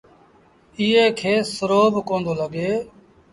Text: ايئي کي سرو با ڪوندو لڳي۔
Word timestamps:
ايئي 0.79 1.05
کي 1.19 1.33
سرو 1.53 1.81
با 1.93 2.01
ڪوندو 2.07 2.33
لڳي۔ 2.39 2.69